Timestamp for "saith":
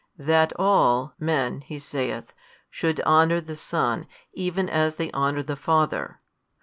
1.77-2.33